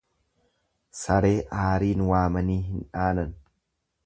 [1.01, 1.35] Saree
[1.67, 3.41] aariin waamanii hin dhaanan.